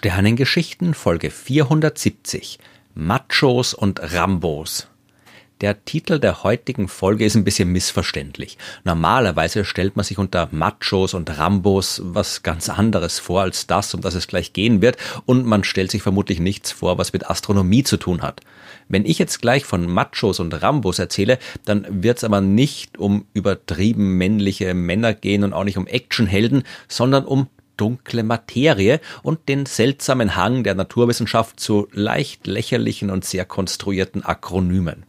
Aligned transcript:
Sternengeschichten 0.00 0.94
Folge 0.94 1.30
470 1.30 2.58
Machos 2.94 3.74
und 3.74 4.00
Rambos. 4.14 4.88
Der 5.60 5.84
Titel 5.84 6.18
der 6.18 6.42
heutigen 6.42 6.88
Folge 6.88 7.26
ist 7.26 7.34
ein 7.34 7.44
bisschen 7.44 7.68
missverständlich. 7.68 8.56
Normalerweise 8.82 9.66
stellt 9.66 9.96
man 9.96 10.04
sich 10.06 10.16
unter 10.16 10.48
Machos 10.52 11.12
und 11.12 11.36
Rambos 11.36 12.00
was 12.02 12.42
ganz 12.42 12.70
anderes 12.70 13.18
vor 13.18 13.42
als 13.42 13.66
das, 13.66 13.92
um 13.92 14.00
das 14.00 14.14
es 14.14 14.26
gleich 14.26 14.54
gehen 14.54 14.80
wird, 14.80 14.96
und 15.26 15.44
man 15.44 15.64
stellt 15.64 15.90
sich 15.90 16.00
vermutlich 16.00 16.40
nichts 16.40 16.72
vor, 16.72 16.96
was 16.96 17.12
mit 17.12 17.28
Astronomie 17.28 17.84
zu 17.84 17.98
tun 17.98 18.22
hat. 18.22 18.40
Wenn 18.88 19.04
ich 19.04 19.18
jetzt 19.18 19.42
gleich 19.42 19.66
von 19.66 19.84
Machos 19.84 20.40
und 20.40 20.54
Rambos 20.62 20.98
erzähle, 20.98 21.38
dann 21.66 22.02
wird 22.02 22.16
es 22.16 22.24
aber 22.24 22.40
nicht 22.40 22.96
um 22.96 23.26
übertrieben 23.34 24.16
männliche 24.16 24.72
Männer 24.72 25.12
gehen 25.12 25.44
und 25.44 25.52
auch 25.52 25.64
nicht 25.64 25.76
um 25.76 25.86
Actionhelden, 25.86 26.62
sondern 26.88 27.26
um 27.26 27.48
dunkle 27.80 28.22
Materie 28.22 29.00
und 29.22 29.48
den 29.48 29.64
seltsamen 29.64 30.36
Hang 30.36 30.64
der 30.64 30.74
Naturwissenschaft 30.74 31.58
zu 31.58 31.88
leicht 31.92 32.46
lächerlichen 32.46 33.10
und 33.10 33.24
sehr 33.24 33.46
konstruierten 33.46 34.22
Akronymen. 34.22 35.06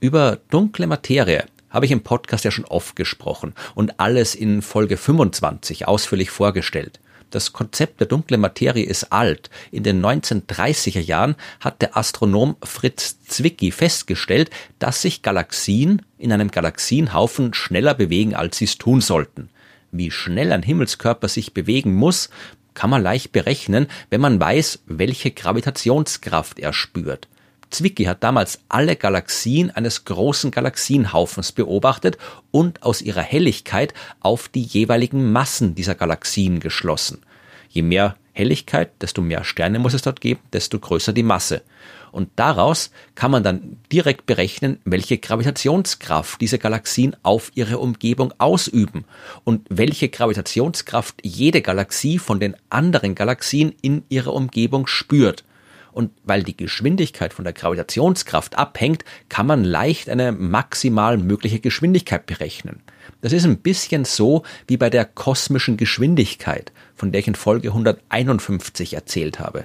Über 0.00 0.38
dunkle 0.50 0.88
Materie 0.88 1.44
habe 1.70 1.86
ich 1.86 1.92
im 1.92 2.02
Podcast 2.02 2.44
ja 2.44 2.50
schon 2.50 2.64
oft 2.64 2.96
gesprochen 2.96 3.54
und 3.74 4.00
alles 4.00 4.34
in 4.34 4.62
Folge 4.62 4.96
25 4.96 5.86
ausführlich 5.86 6.30
vorgestellt. 6.30 6.98
Das 7.30 7.52
Konzept 7.52 8.00
der 8.00 8.06
dunklen 8.06 8.40
Materie 8.40 8.84
ist 8.84 9.12
alt. 9.12 9.50
In 9.70 9.82
den 9.82 10.04
1930er 10.04 11.00
Jahren 11.00 11.36
hat 11.60 11.82
der 11.82 11.96
Astronom 11.96 12.56
Fritz 12.62 13.20
Zwicky 13.20 13.70
festgestellt, 13.70 14.50
dass 14.78 15.02
sich 15.02 15.22
Galaxien 15.22 16.02
in 16.16 16.32
einem 16.32 16.50
Galaxienhaufen 16.50 17.52
schneller 17.52 17.94
bewegen, 17.94 18.34
als 18.34 18.58
sie 18.58 18.64
es 18.64 18.78
tun 18.78 19.02
sollten. 19.02 19.50
Wie 19.90 20.10
schnell 20.10 20.52
ein 20.52 20.62
Himmelskörper 20.62 21.28
sich 21.28 21.54
bewegen 21.54 21.94
muss, 21.94 22.30
kann 22.74 22.90
man 22.90 23.02
leicht 23.02 23.32
berechnen, 23.32 23.88
wenn 24.10 24.20
man 24.20 24.38
weiß, 24.38 24.80
welche 24.86 25.30
Gravitationskraft 25.30 26.58
er 26.58 26.72
spürt. 26.72 27.26
Zwicky 27.70 28.04
hat 28.04 28.22
damals 28.22 28.60
alle 28.68 28.96
Galaxien 28.96 29.70
eines 29.70 30.04
großen 30.04 30.50
Galaxienhaufens 30.50 31.52
beobachtet 31.52 32.16
und 32.50 32.82
aus 32.82 33.02
ihrer 33.02 33.22
Helligkeit 33.22 33.94
auf 34.20 34.48
die 34.48 34.62
jeweiligen 34.62 35.32
Massen 35.32 35.74
dieser 35.74 35.94
Galaxien 35.94 36.60
geschlossen. 36.60 37.20
Je 37.68 37.82
mehr 37.82 38.16
Helligkeit, 38.32 38.90
desto 39.02 39.20
mehr 39.20 39.44
Sterne 39.44 39.78
muss 39.78 39.94
es 39.94 40.02
dort 40.02 40.20
geben, 40.20 40.40
desto 40.52 40.78
größer 40.78 41.12
die 41.12 41.22
Masse. 41.22 41.62
Und 42.12 42.30
daraus 42.36 42.90
kann 43.14 43.30
man 43.30 43.42
dann 43.42 43.78
direkt 43.92 44.26
berechnen, 44.26 44.78
welche 44.84 45.18
Gravitationskraft 45.18 46.40
diese 46.40 46.58
Galaxien 46.58 47.16
auf 47.22 47.50
ihre 47.54 47.78
Umgebung 47.78 48.32
ausüben 48.38 49.04
und 49.44 49.66
welche 49.68 50.08
Gravitationskraft 50.08 51.16
jede 51.22 51.62
Galaxie 51.62 52.18
von 52.18 52.40
den 52.40 52.56
anderen 52.70 53.14
Galaxien 53.14 53.74
in 53.82 54.04
ihrer 54.08 54.34
Umgebung 54.34 54.86
spürt. 54.86 55.44
Und 55.98 56.12
weil 56.22 56.44
die 56.44 56.56
Geschwindigkeit 56.56 57.32
von 57.32 57.44
der 57.44 57.52
Gravitationskraft 57.52 58.56
abhängt, 58.56 59.04
kann 59.28 59.46
man 59.46 59.64
leicht 59.64 60.08
eine 60.08 60.30
maximal 60.30 61.18
mögliche 61.18 61.58
Geschwindigkeit 61.58 62.24
berechnen. 62.26 62.82
Das 63.20 63.32
ist 63.32 63.44
ein 63.44 63.58
bisschen 63.58 64.04
so 64.04 64.44
wie 64.68 64.76
bei 64.76 64.90
der 64.90 65.04
kosmischen 65.04 65.76
Geschwindigkeit, 65.76 66.72
von 66.94 67.10
der 67.10 67.20
ich 67.20 67.26
in 67.26 67.34
Folge 67.34 67.70
151 67.70 68.94
erzählt 68.94 69.40
habe. 69.40 69.64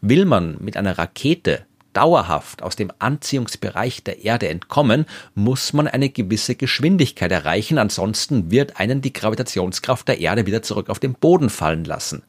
Will 0.00 0.24
man 0.24 0.56
mit 0.60 0.76
einer 0.76 0.96
Rakete 0.96 1.66
dauerhaft 1.94 2.62
aus 2.62 2.76
dem 2.76 2.92
Anziehungsbereich 2.98 4.04
der 4.04 4.24
Erde 4.24 4.48
entkommen, 4.48 5.06
muss 5.34 5.72
man 5.72 5.88
eine 5.88 6.10
gewisse 6.10 6.54
Geschwindigkeit 6.54 7.32
erreichen, 7.32 7.78
ansonsten 7.78 8.50
wird 8.50 8.78
einen 8.78 9.00
die 9.00 9.12
Gravitationskraft 9.12 10.06
der 10.06 10.20
Erde 10.20 10.46
wieder 10.46 10.62
zurück 10.62 10.90
auf 10.90 10.98
den 10.98 11.14
Boden 11.14 11.48
fallen 11.48 11.84
lassen. 11.84 12.22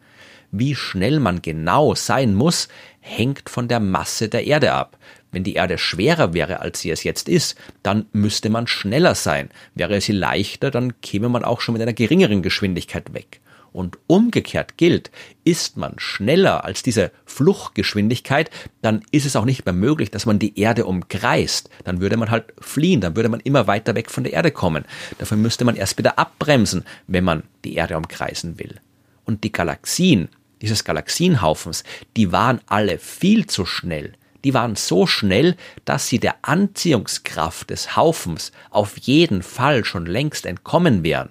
Wie 0.51 0.75
schnell 0.75 1.19
man 1.19 1.41
genau 1.41 1.95
sein 1.95 2.34
muss, 2.34 2.69
hängt 3.01 3.50
von 3.50 3.67
der 3.67 3.79
Masse 3.81 4.29
der 4.29 4.45
Erde 4.45 4.72
ab. 4.72 4.97
Wenn 5.31 5.44
die 5.44 5.56
Erde 5.56 5.78
schwerer 5.78 6.34
wäre, 6.34 6.62
als 6.62 6.79
sie 6.79 6.91
es 6.91 7.03
jetzt 7.03 7.28
ist, 7.28 7.57
dann 7.84 8.06
müsste 8.13 8.50
man 8.50 8.68
schneller 8.68 9.16
sein. 9.16 9.50
Wäre 9.73 10.00
sie 10.00 10.13
leichter, 10.13 10.72
dann 10.72 11.01
käme 11.01 11.28
man 11.28 11.44
auch 11.44 11.59
schon 11.59 11.73
mit 11.73 11.81
einer 11.81 11.91
geringeren 11.91 12.41
Geschwindigkeit 12.41 13.13
weg. 13.13 13.41
Und 13.75 13.97
umgekehrt 14.08 14.78
gilt, 14.78 15.12
ist 15.44 15.75
man 15.75 15.96
schneller 15.97 16.63
als 16.63 16.81
diese 16.81 17.12
Fluchtgeschwindigkeit, 17.25 18.50
dann 18.81 19.03
ist 19.12 19.25
es 19.25 19.36
auch 19.36 19.44
nicht 19.44 19.66
mehr 19.66 19.74
möglich, 19.74 20.12
dass 20.12 20.25
man 20.25 20.40
die 20.40 20.58
Erde 20.58 20.86
umkreist. 20.86 21.69
Dann 21.84 22.00
würde 22.00 22.16
man 22.16 22.31
halt 22.31 22.53
fliehen, 22.62 23.02
dann 23.02 23.18
würde 23.18 23.28
man 23.28 23.41
immer 23.41 23.68
weiter 23.68 23.94
weg 23.94 24.09
von 24.09 24.24
der 24.24 24.31
Erde 24.31 24.52
kommen. 24.52 24.86
Dafür 25.18 25.36
müsste 25.36 25.66
man 25.66 25.75
erst 25.75 25.97
wieder 25.97 26.18
abbremsen, 26.18 26.86
wenn 27.08 27.25
man 27.25 27.44
die 27.66 27.75
Erde 27.75 27.97
umkreisen 27.97 28.59
will. 28.59 28.80
Und 29.25 29.44
die 29.44 29.52
Galaxien 29.52 30.30
dieses 30.62 30.86
Galaxienhaufens, 30.86 31.84
die 32.16 32.31
waren 32.31 32.62
alle 32.68 32.97
viel 32.97 33.46
zu 33.46 33.66
schnell. 33.66 34.13
Die 34.46 34.53
waren 34.53 34.78
so 34.78 35.06
schnell, 35.06 35.57
dass 35.84 36.07
sie 36.07 36.19
der 36.19 36.36
Anziehungskraft 36.44 37.72
des 37.72 37.97
Haufens 37.97 38.53
auf 38.69 38.97
jeden 39.00 39.44
Fall 39.44 39.84
schon 39.84 40.06
längst 40.06 40.46
entkommen 40.46 41.03
wären. 41.03 41.30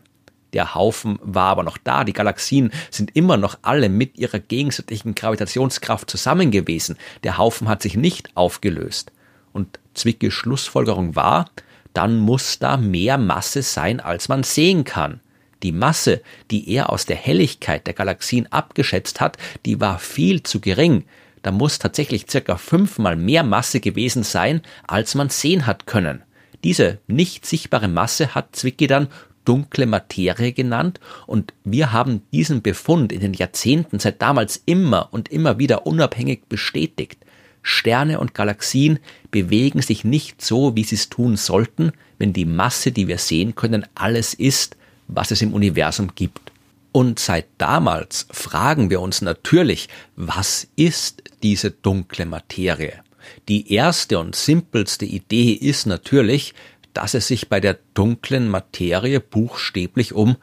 Der 0.54 0.74
Haufen 0.74 1.18
war 1.20 1.48
aber 1.50 1.64
noch 1.64 1.76
da, 1.76 2.04
die 2.04 2.12
Galaxien 2.12 2.70
sind 2.90 3.14
immer 3.14 3.36
noch 3.36 3.58
alle 3.62 3.88
mit 3.88 4.16
ihrer 4.16 4.38
gegenseitigen 4.38 5.14
Gravitationskraft 5.14 6.08
zusammen 6.08 6.50
gewesen. 6.52 6.96
Der 7.24 7.36
Haufen 7.38 7.68
hat 7.68 7.82
sich 7.82 7.96
nicht 7.96 8.30
aufgelöst. 8.36 9.12
Und 9.52 9.80
Zwickes 9.94 10.32
Schlussfolgerung 10.32 11.16
war, 11.16 11.50
dann 11.92 12.18
muss 12.18 12.58
da 12.58 12.76
mehr 12.76 13.18
Masse 13.18 13.62
sein, 13.62 14.00
als 14.00 14.28
man 14.28 14.42
sehen 14.42 14.84
kann. 14.84 15.20
Die 15.62 15.72
Masse, 15.72 16.22
die 16.50 16.68
er 16.70 16.90
aus 16.90 17.06
der 17.06 17.16
Helligkeit 17.16 17.86
der 17.86 17.94
Galaxien 17.94 18.50
abgeschätzt 18.52 19.20
hat, 19.20 19.38
die 19.64 19.80
war 19.80 19.98
viel 19.98 20.42
zu 20.42 20.60
gering. 20.60 21.04
Da 21.42 21.50
muss 21.50 21.78
tatsächlich 21.78 22.26
circa 22.28 22.56
fünfmal 22.56 23.16
mehr 23.16 23.42
Masse 23.42 23.80
gewesen 23.80 24.22
sein, 24.22 24.62
als 24.86 25.14
man 25.14 25.30
sehen 25.30 25.66
hat 25.66 25.86
können. 25.86 26.22
Diese 26.64 26.98
nicht 27.06 27.44
sichtbare 27.44 27.88
Masse 27.88 28.34
hat 28.34 28.56
Zwicky 28.56 28.86
dann 28.86 29.08
dunkle 29.44 29.86
Materie 29.86 30.52
genannt 30.52 31.00
und 31.26 31.52
wir 31.64 31.92
haben 31.92 32.22
diesen 32.32 32.62
Befund 32.62 33.12
in 33.12 33.20
den 33.20 33.34
Jahrzehnten 33.34 33.98
seit 33.98 34.20
damals 34.22 34.62
immer 34.66 35.08
und 35.12 35.28
immer 35.30 35.58
wieder 35.58 35.86
unabhängig 35.86 36.44
bestätigt. 36.48 37.18
Sterne 37.62 38.20
und 38.20 38.34
Galaxien 38.34 38.98
bewegen 39.30 39.80
sich 39.80 40.04
nicht 40.04 40.42
so, 40.42 40.76
wie 40.76 40.84
sie 40.84 40.96
es 40.96 41.08
tun 41.08 41.36
sollten, 41.36 41.92
wenn 42.18 42.32
die 42.32 42.44
Masse, 42.44 42.92
die 42.92 43.08
wir 43.08 43.18
sehen 43.18 43.54
können, 43.54 43.86
alles 43.94 44.34
ist, 44.34 44.76
was 45.08 45.30
es 45.30 45.40
im 45.42 45.54
Universum 45.54 46.10
gibt. 46.14 46.52
Und 46.92 47.18
seit 47.18 47.46
damals 47.58 48.26
fragen 48.30 48.90
wir 48.90 49.00
uns 49.00 49.22
natürlich, 49.22 49.88
was 50.14 50.68
ist 50.76 51.22
diese 51.42 51.70
dunkle 51.70 52.26
Materie? 52.26 53.02
Die 53.48 53.72
erste 53.72 54.18
und 54.18 54.36
simpelste 54.36 55.04
Idee 55.04 55.52
ist 55.52 55.86
natürlich, 55.86 56.54
dass 56.94 57.14
es 57.14 57.28
sich 57.28 57.48
bei 57.48 57.60
der 57.60 57.78
dunklen 57.92 58.48
Materie 58.48 59.20
buchstäblich 59.20 60.14
um 60.14 60.36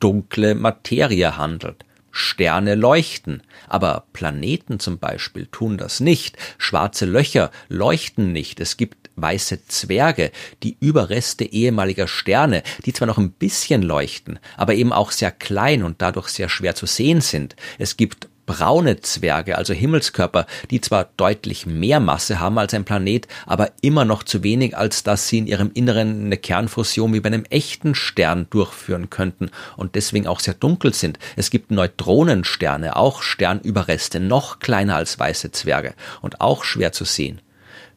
dunkle 0.00 0.54
Materie 0.54 1.36
handelt. 1.36 1.84
Sterne 2.10 2.76
leuchten, 2.76 3.42
aber 3.68 4.06
Planeten 4.14 4.80
zum 4.80 4.98
Beispiel 4.98 5.46
tun 5.46 5.76
das 5.76 6.00
nicht. 6.00 6.38
Schwarze 6.56 7.04
Löcher 7.04 7.50
leuchten 7.68 8.32
nicht. 8.32 8.58
Es 8.58 8.78
gibt 8.78 9.10
weiße 9.16 9.66
Zwerge, 9.66 10.30
die 10.62 10.78
Überreste 10.80 11.44
ehemaliger 11.44 12.08
Sterne, 12.08 12.62
die 12.86 12.94
zwar 12.94 13.06
noch 13.06 13.18
ein 13.18 13.32
bisschen 13.32 13.82
leuchten, 13.82 14.38
aber 14.56 14.74
eben 14.74 14.92
auch 14.92 15.10
sehr 15.10 15.30
klein 15.30 15.82
und 15.82 16.00
dadurch 16.00 16.28
sehr 16.28 16.48
schwer 16.48 16.74
zu 16.74 16.86
sehen 16.86 17.20
sind. 17.20 17.54
Es 17.78 17.98
gibt 17.98 18.28
braune 18.46 19.00
Zwerge, 19.00 19.58
also 19.58 19.74
Himmelskörper, 19.74 20.46
die 20.70 20.80
zwar 20.80 21.10
deutlich 21.16 21.66
mehr 21.66 22.00
Masse 22.00 22.40
haben 22.40 22.58
als 22.58 22.72
ein 22.72 22.84
Planet, 22.84 23.26
aber 23.44 23.72
immer 23.82 24.04
noch 24.04 24.22
zu 24.22 24.42
wenig, 24.42 24.76
als 24.76 25.02
dass 25.02 25.28
sie 25.28 25.38
in 25.38 25.46
ihrem 25.46 25.70
Inneren 25.74 26.26
eine 26.26 26.36
Kernfusion 26.36 27.12
wie 27.12 27.20
bei 27.20 27.26
einem 27.26 27.44
echten 27.50 27.94
Stern 27.94 28.46
durchführen 28.50 29.10
könnten 29.10 29.50
und 29.76 29.96
deswegen 29.96 30.26
auch 30.26 30.40
sehr 30.40 30.54
dunkel 30.54 30.94
sind. 30.94 31.18
Es 31.34 31.50
gibt 31.50 31.70
Neutronensterne, 31.70 32.96
auch 32.96 33.22
Sternüberreste, 33.22 34.20
noch 34.20 34.60
kleiner 34.60 34.96
als 34.96 35.18
weiße 35.18 35.50
Zwerge 35.50 35.94
und 36.22 36.40
auch 36.40 36.64
schwer 36.64 36.92
zu 36.92 37.04
sehen. 37.04 37.40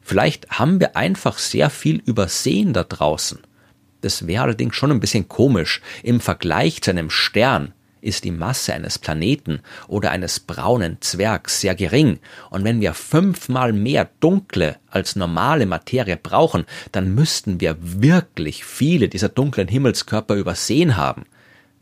Vielleicht 0.02 0.50
haben 0.50 0.80
wir 0.80 0.96
einfach 0.96 1.38
sehr 1.38 1.70
viel 1.70 2.02
übersehen 2.04 2.72
da 2.72 2.84
draußen. 2.84 3.38
Das 4.00 4.26
wäre 4.26 4.44
allerdings 4.44 4.74
schon 4.74 4.90
ein 4.90 5.00
bisschen 5.00 5.28
komisch. 5.28 5.80
Im 6.02 6.20
Vergleich 6.20 6.82
zu 6.82 6.90
einem 6.90 7.10
Stern 7.10 7.74
ist 8.00 8.24
die 8.24 8.30
Masse 8.30 8.74
eines 8.74 8.98
Planeten 8.98 9.60
oder 9.88 10.10
eines 10.10 10.40
braunen 10.40 10.98
Zwergs 11.00 11.60
sehr 11.60 11.74
gering, 11.74 12.18
und 12.50 12.64
wenn 12.64 12.80
wir 12.80 12.94
fünfmal 12.94 13.72
mehr 13.72 14.08
dunkle 14.20 14.76
als 14.90 15.16
normale 15.16 15.66
Materie 15.66 16.16
brauchen, 16.16 16.64
dann 16.92 17.14
müssten 17.14 17.60
wir 17.60 17.76
wirklich 17.80 18.64
viele 18.64 19.08
dieser 19.08 19.28
dunklen 19.28 19.68
Himmelskörper 19.68 20.34
übersehen 20.34 20.96
haben. 20.96 21.24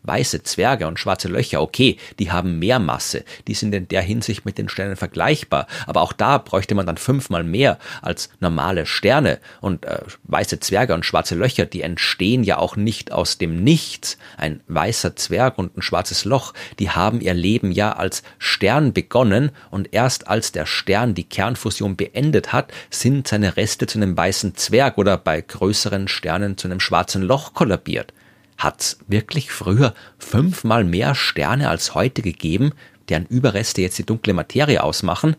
Weiße 0.03 0.43
Zwerge 0.43 0.87
und 0.87 0.99
schwarze 0.99 1.29
Löcher, 1.29 1.61
okay, 1.61 1.99
die 2.19 2.31
haben 2.31 2.59
mehr 2.59 2.79
Masse, 2.79 3.25
die 3.47 3.55
sind 3.55 3.75
in 3.75 3.89
der 3.89 4.03
Hinsicht 4.03 4.45
mit 4.45 4.57
den 4.57 4.69
Sternen 4.69 4.97
vergleichbar, 4.97 5.67
aber 5.87 6.01
auch 6.03 6.13
da 6.13 6.39
bräuchte 6.39 6.75
man 6.75 6.87
dann 6.87 6.97
fünfmal 6.97 7.45
mehr 7.45 7.79
als 8.01 8.31
normale 8.41 8.87
Sterne 8.87 9.39
und 9.61 9.85
äh, 9.85 10.01
weiße 10.25 10.61
Zwerge 10.61 10.95
und 10.95 11.05
schwarze 11.05 11.35
Löcher, 11.35 11.67
die 11.67 11.83
entstehen 11.83 12.45
ja 12.45 12.59
auch 12.59 12.77
nicht 12.77 13.13
aus 13.13 13.39
dem 13.39 13.63
Nichts. 13.63 14.19
Ein 14.37 14.61
weißer 14.69 15.17
Zwerg 15.17 15.59
und 15.59 15.77
ein 15.77 15.83
schwarzes 15.83 16.25
Loch, 16.25 16.55
die 16.79 16.91
haben 16.91 17.21
ihr 17.21 17.35
Leben 17.35 17.73
ja 17.73 17.93
als 17.93 18.23
Stern 18.39 18.93
begonnen 18.93 19.51
und 19.71 19.93
erst 19.93 20.29
als 20.29 20.53
der 20.53 20.67
Stern 20.67 21.15
die 21.15 21.25
Kernfusion 21.25 21.97
beendet 21.97 22.53
hat, 22.53 22.73
sind 22.91 23.29
seine 23.29 23.57
Reste 23.57 23.87
zu 23.87 23.99
einem 23.99 24.17
weißen 24.17 24.55
Zwerg 24.55 24.97
oder 24.97 25.19
bei 25.19 25.41
größeren 25.41 26.09
Sternen 26.09 26.57
zu 26.57 26.69
einem 26.69 26.81
schwarzen 26.81 27.23
Loch 27.23 27.53
kollabiert. 27.55 28.13
Hat's 28.59 28.99
wirklich 29.07 29.53
früher 29.53 29.95
fünfmal 30.19 30.85
mehr 30.85 31.15
Sterne 31.15 31.71
als 31.71 31.95
heute 31.95 32.23
gegeben, 32.23 32.73
deren 33.09 33.25
Überreste 33.27 33.81
jetzt 33.81 33.99
die 33.99 34.07
dunkle 34.07 34.35
Materie 34.35 34.83
ausmachen? 34.83 35.37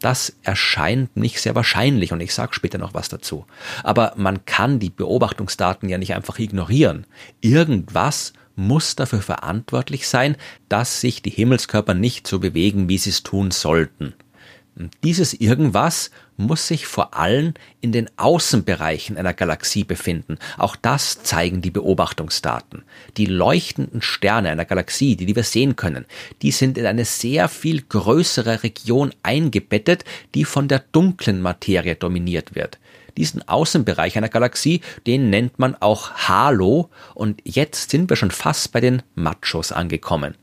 Das 0.00 0.34
erscheint 0.42 1.16
nicht 1.16 1.40
sehr 1.40 1.54
wahrscheinlich 1.54 2.12
und 2.12 2.20
ich 2.20 2.34
sage 2.34 2.54
später 2.54 2.78
noch 2.78 2.94
was 2.94 3.08
dazu. 3.08 3.46
Aber 3.82 4.14
man 4.16 4.44
kann 4.44 4.78
die 4.78 4.90
Beobachtungsdaten 4.90 5.88
ja 5.88 5.98
nicht 5.98 6.14
einfach 6.14 6.38
ignorieren. 6.38 7.06
Irgendwas 7.40 8.32
muss 8.56 8.96
dafür 8.96 9.20
verantwortlich 9.20 10.08
sein, 10.08 10.36
dass 10.68 11.00
sich 11.00 11.22
die 11.22 11.30
Himmelskörper 11.30 11.94
nicht 11.94 12.26
so 12.26 12.38
bewegen, 12.38 12.88
wie 12.88 12.98
sie 12.98 13.10
es 13.10 13.22
tun 13.22 13.50
sollten. 13.50 14.14
Dieses 15.02 15.32
Irgendwas 15.32 16.10
muss 16.36 16.66
sich 16.66 16.86
vor 16.86 17.14
allem 17.14 17.54
in 17.80 17.92
den 17.92 18.10
Außenbereichen 18.18 19.16
einer 19.16 19.32
Galaxie 19.32 19.84
befinden. 19.84 20.36
Auch 20.58 20.76
das 20.76 21.22
zeigen 21.22 21.62
die 21.62 21.70
Beobachtungsdaten. 21.70 22.82
Die 23.16 23.24
leuchtenden 23.24 24.02
Sterne 24.02 24.50
einer 24.50 24.66
Galaxie, 24.66 25.16
die, 25.16 25.24
die 25.24 25.34
wir 25.34 25.44
sehen 25.44 25.76
können, 25.76 26.04
die 26.42 26.50
sind 26.50 26.76
in 26.76 26.84
eine 26.84 27.06
sehr 27.06 27.48
viel 27.48 27.80
größere 27.80 28.62
Region 28.64 29.14
eingebettet, 29.22 30.04
die 30.34 30.44
von 30.44 30.68
der 30.68 30.80
dunklen 30.92 31.40
Materie 31.40 31.94
dominiert 31.94 32.54
wird. 32.54 32.78
Diesen 33.16 33.48
Außenbereich 33.48 34.18
einer 34.18 34.28
Galaxie, 34.28 34.82
den 35.06 35.30
nennt 35.30 35.58
man 35.58 35.74
auch 35.74 36.28
Halo 36.28 36.90
und 37.14 37.40
jetzt 37.44 37.90
sind 37.90 38.10
wir 38.10 38.16
schon 38.16 38.30
fast 38.30 38.72
bei 38.72 38.82
den 38.82 39.02
Machos 39.14 39.72
angekommen. 39.72 40.34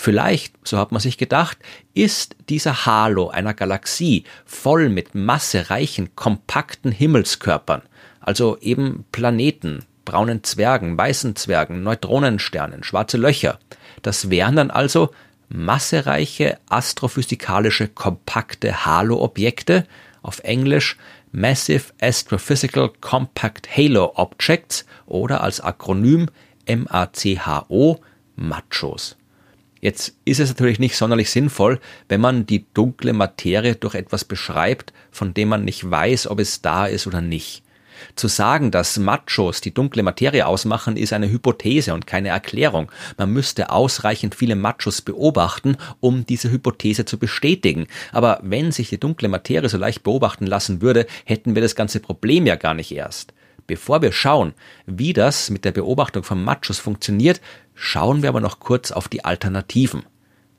Vielleicht, 0.00 0.54
so 0.62 0.78
hat 0.78 0.92
man 0.92 1.00
sich 1.00 1.18
gedacht, 1.18 1.58
ist 1.92 2.36
dieser 2.48 2.86
Halo 2.86 3.30
einer 3.30 3.52
Galaxie 3.52 4.22
voll 4.46 4.90
mit 4.90 5.16
massereichen, 5.16 6.14
kompakten 6.14 6.92
Himmelskörpern, 6.92 7.82
also 8.20 8.56
eben 8.60 9.06
Planeten, 9.10 9.84
braunen 10.04 10.44
Zwergen, 10.44 10.96
weißen 10.96 11.34
Zwergen, 11.34 11.82
Neutronensternen, 11.82 12.84
schwarze 12.84 13.16
Löcher. 13.16 13.58
Das 14.02 14.30
wären 14.30 14.54
dann 14.54 14.70
also 14.70 15.10
massereiche 15.48 16.60
astrophysikalische 16.68 17.88
kompakte 17.88 18.86
Halo-Objekte, 18.86 19.84
auf 20.22 20.38
Englisch 20.44 20.96
Massive 21.32 21.92
Astrophysical 22.00 22.92
Compact 23.00 23.76
Halo 23.76 24.12
Objects 24.14 24.86
oder 25.06 25.42
als 25.42 25.60
Akronym 25.60 26.28
MACHO 26.68 28.00
Machos. 28.36 29.17
Jetzt 29.80 30.16
ist 30.24 30.40
es 30.40 30.48
natürlich 30.48 30.78
nicht 30.78 30.96
sonderlich 30.96 31.30
sinnvoll, 31.30 31.80
wenn 32.08 32.20
man 32.20 32.46
die 32.46 32.66
dunkle 32.74 33.12
Materie 33.12 33.74
durch 33.76 33.94
etwas 33.94 34.24
beschreibt, 34.24 34.92
von 35.10 35.34
dem 35.34 35.48
man 35.48 35.64
nicht 35.64 35.88
weiß, 35.88 36.28
ob 36.28 36.40
es 36.40 36.62
da 36.62 36.86
ist 36.86 37.06
oder 37.06 37.20
nicht. 37.20 37.62
Zu 38.14 38.28
sagen, 38.28 38.70
dass 38.70 38.98
Machos 38.98 39.60
die 39.60 39.74
dunkle 39.74 40.02
Materie 40.02 40.46
ausmachen, 40.46 40.96
ist 40.96 41.12
eine 41.12 41.30
Hypothese 41.30 41.94
und 41.94 42.06
keine 42.06 42.28
Erklärung. 42.28 42.90
Man 43.16 43.32
müsste 43.32 43.70
ausreichend 43.70 44.34
viele 44.34 44.56
Machos 44.56 45.02
beobachten, 45.02 45.76
um 46.00 46.24
diese 46.26 46.50
Hypothese 46.50 47.04
zu 47.04 47.18
bestätigen. 47.18 47.86
Aber 48.12 48.40
wenn 48.42 48.72
sich 48.72 48.88
die 48.88 49.00
dunkle 49.00 49.28
Materie 49.28 49.68
so 49.68 49.78
leicht 49.78 50.02
beobachten 50.02 50.46
lassen 50.46 50.80
würde, 50.80 51.06
hätten 51.24 51.54
wir 51.54 51.62
das 51.62 51.74
ganze 51.74 52.00
Problem 52.00 52.46
ja 52.46 52.56
gar 52.56 52.74
nicht 52.74 52.92
erst. 52.92 53.32
Bevor 53.68 54.00
wir 54.00 54.12
schauen, 54.12 54.54
wie 54.86 55.12
das 55.12 55.50
mit 55.50 55.66
der 55.66 55.72
Beobachtung 55.72 56.24
von 56.24 56.42
Machos 56.42 56.78
funktioniert, 56.78 57.42
schauen 57.74 58.22
wir 58.22 58.30
aber 58.30 58.40
noch 58.40 58.60
kurz 58.60 58.90
auf 58.90 59.08
die 59.08 59.26
Alternativen. 59.26 60.04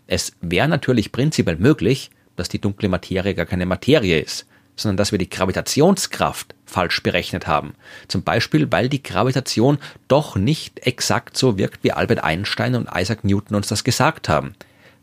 Es 0.05 0.33
wäre 0.41 0.67
natürlich 0.67 1.11
prinzipiell 1.11 1.57
möglich, 1.57 2.11
dass 2.35 2.49
die 2.49 2.61
dunkle 2.61 2.87
Materie 2.87 3.33
gar 3.33 3.47
keine 3.47 3.65
Materie 3.65 4.19
ist, 4.19 4.45
sondern 4.75 4.97
dass 4.97 5.11
wir 5.11 5.17
die 5.17 5.29
Gravitationskraft 5.29 6.53
falsch 6.67 7.01
berechnet 7.01 7.47
haben. 7.47 7.73
Zum 8.07 8.21
Beispiel, 8.21 8.71
weil 8.71 8.89
die 8.89 9.01
Gravitation 9.01 9.79
doch 10.07 10.35
nicht 10.35 10.85
exakt 10.85 11.35
so 11.35 11.57
wirkt, 11.57 11.83
wie 11.83 11.91
Albert 11.91 12.23
Einstein 12.23 12.75
und 12.75 12.89
Isaac 12.95 13.23
Newton 13.23 13.55
uns 13.55 13.69
das 13.69 13.83
gesagt 13.83 14.29
haben. 14.29 14.53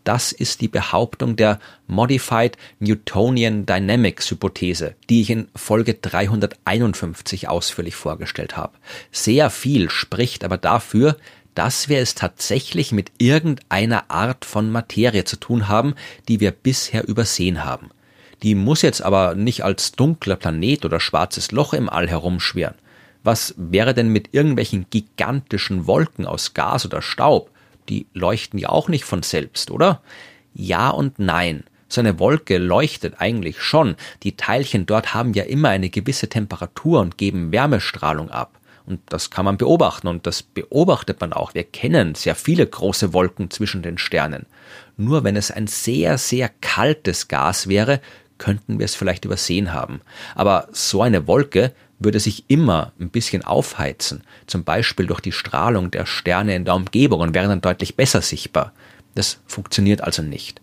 Das 0.06 0.31
ist 0.31 0.61
die 0.61 0.69
Behauptung 0.69 1.35
der 1.35 1.58
Modified 1.88 2.56
Newtonian 2.79 3.67
Dynamics 3.67 4.31
Hypothese, 4.31 4.94
die 5.11 5.23
ich 5.23 5.31
in 5.31 5.49
Folge 5.56 5.94
351 5.94 7.49
ausführlich 7.49 7.97
vorgestellt 7.97 8.56
habe. 8.56 8.75
Sehr 9.11 9.50
viel 9.50 9.91
spricht 9.91 10.44
aber 10.44 10.58
dafür, 10.58 11.17
dass 11.56 11.88
wir 11.88 11.99
es 11.99 12.14
tatsächlich 12.14 12.93
mit 12.93 13.11
irgendeiner 13.19 14.08
Art 14.08 14.44
von 14.44 14.70
Materie 14.70 15.25
zu 15.25 15.38
tun 15.38 15.67
haben, 15.67 15.97
die 16.29 16.38
wir 16.38 16.53
bisher 16.53 17.08
übersehen 17.08 17.64
haben. 17.64 17.91
Die 18.44 18.55
muss 18.55 18.82
jetzt 18.82 19.03
aber 19.03 19.35
nicht 19.35 19.64
als 19.64 19.91
dunkler 19.91 20.37
Planet 20.37 20.85
oder 20.85 21.00
schwarzes 21.00 21.50
Loch 21.50 21.75
im 21.75 21.88
All 21.88 22.06
herumschwirren. 22.06 22.76
Was 23.25 23.55
wäre 23.56 23.93
denn 23.93 24.11
mit 24.11 24.32
irgendwelchen 24.35 24.87
gigantischen 24.88 25.88
Wolken 25.88 26.26
aus 26.26 26.55
Gas 26.55 26.87
oder 26.87 27.03
Staub? 27.03 27.50
Die 27.88 28.06
leuchten 28.14 28.58
ja 28.58 28.68
auch 28.68 28.88
nicht 28.88 29.04
von 29.04 29.22
selbst, 29.22 29.70
oder? 29.70 30.02
Ja 30.54 30.90
und 30.90 31.18
nein. 31.18 31.64
So 31.88 32.00
eine 32.00 32.18
Wolke 32.18 32.58
leuchtet 32.58 33.14
eigentlich 33.18 33.60
schon. 33.60 33.96
Die 34.22 34.36
Teilchen 34.36 34.86
dort 34.86 35.14
haben 35.14 35.34
ja 35.34 35.44
immer 35.44 35.68
eine 35.68 35.88
gewisse 35.88 36.28
Temperatur 36.28 37.00
und 37.00 37.16
geben 37.16 37.52
Wärmestrahlung 37.52 38.30
ab. 38.30 38.58
Und 38.86 39.00
das 39.08 39.30
kann 39.30 39.44
man 39.44 39.56
beobachten 39.56 40.06
und 40.06 40.26
das 40.26 40.42
beobachtet 40.42 41.20
man 41.20 41.32
auch. 41.32 41.54
Wir 41.54 41.64
kennen 41.64 42.14
sehr 42.14 42.36
viele 42.36 42.66
große 42.66 43.12
Wolken 43.12 43.50
zwischen 43.50 43.82
den 43.82 43.98
Sternen. 43.98 44.46
Nur 44.96 45.24
wenn 45.24 45.36
es 45.36 45.50
ein 45.50 45.66
sehr, 45.66 46.18
sehr 46.18 46.50
kaltes 46.60 47.28
Gas 47.28 47.68
wäre, 47.68 48.00
könnten 48.38 48.78
wir 48.78 48.84
es 48.84 48.94
vielleicht 48.94 49.24
übersehen 49.24 49.72
haben. 49.72 50.00
Aber 50.34 50.68
so 50.70 51.02
eine 51.02 51.26
Wolke 51.26 51.72
würde 51.98 52.20
sich 52.20 52.44
immer 52.48 52.93
ein 53.00 53.10
bisschen 53.10 53.43
aufheizen, 53.43 54.22
zum 54.46 54.64
Beispiel 54.64 55.06
durch 55.06 55.20
die 55.20 55.32
Strahlung 55.32 55.90
der 55.90 56.06
Sterne 56.06 56.54
in 56.54 56.64
der 56.64 56.75
Umgebung 56.75 57.20
und 57.20 57.34
wäre 57.34 57.48
dann 57.48 57.60
deutlich 57.60 57.96
besser 57.96 58.22
sichtbar. 58.22 58.72
Das 59.14 59.40
funktioniert 59.46 60.02
also 60.02 60.22
nicht. 60.22 60.60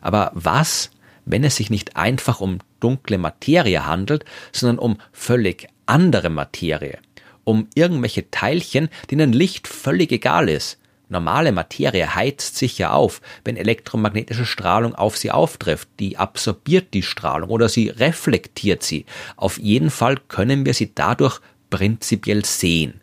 Aber 0.00 0.30
was, 0.34 0.90
wenn 1.24 1.44
es 1.44 1.56
sich 1.56 1.70
nicht 1.70 1.96
einfach 1.96 2.40
um 2.40 2.58
dunkle 2.80 3.18
Materie 3.18 3.86
handelt, 3.86 4.24
sondern 4.52 4.78
um 4.78 4.98
völlig 5.12 5.68
andere 5.86 6.28
Materie, 6.28 6.98
um 7.44 7.66
irgendwelche 7.74 8.30
Teilchen, 8.30 8.90
denen 9.10 9.32
Licht 9.32 9.66
völlig 9.68 10.12
egal 10.12 10.48
ist, 10.48 10.78
Normale 11.08 11.52
Materie 11.52 12.14
heizt 12.14 12.56
sich 12.56 12.78
ja 12.78 12.90
auf, 12.90 13.20
wenn 13.44 13.56
elektromagnetische 13.56 14.44
Strahlung 14.44 14.94
auf 14.94 15.16
sie 15.16 15.30
auftrifft. 15.30 15.88
Die 16.00 16.18
absorbiert 16.18 16.92
die 16.94 17.02
Strahlung 17.02 17.50
oder 17.50 17.68
sie 17.68 17.88
reflektiert 17.88 18.82
sie. 18.82 19.06
Auf 19.36 19.58
jeden 19.58 19.90
Fall 19.90 20.16
können 20.28 20.66
wir 20.66 20.74
sie 20.74 20.94
dadurch 20.94 21.40
prinzipiell 21.70 22.44
sehen. 22.44 23.00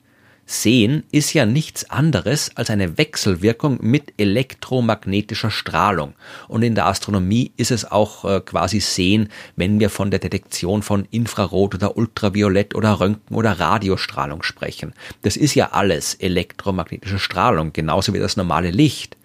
Sehen 0.47 1.03
ist 1.11 1.33
ja 1.33 1.47
nichts 1.47 1.89
anderes 1.89 2.51
als 2.55 2.69
eine 2.69 2.99
Wechselwirkung 2.99 3.79
mit 3.81 4.13
elektromagnetischer 4.17 5.49
Strahlung. 5.49 6.13
Und 6.47 6.61
in 6.61 6.75
der 6.75 6.85
Astronomie 6.85 7.51
ist 7.57 7.71
es 7.71 7.91
auch 7.91 8.25
äh, 8.25 8.41
quasi 8.41 8.79
Sehen, 8.79 9.29
wenn 9.55 9.79
wir 9.79 9.89
von 9.89 10.11
der 10.11 10.19
Detektion 10.19 10.83
von 10.83 11.07
Infrarot 11.09 11.73
oder 11.73 11.97
Ultraviolett 11.97 12.75
oder 12.75 12.99
Röntgen 12.99 13.35
oder 13.35 13.59
Radiostrahlung 13.59 14.43
sprechen. 14.43 14.93
Das 15.23 15.35
ist 15.35 15.55
ja 15.55 15.71
alles 15.71 16.13
elektromagnetische 16.13 17.17
Strahlung, 17.19 17.73
genauso 17.73 18.13
wie 18.13 18.19
das 18.19 18.37
normale 18.37 18.69
Licht. 18.69 19.17